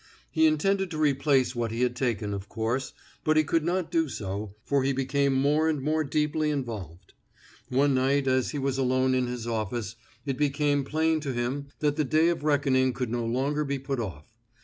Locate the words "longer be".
13.27-13.77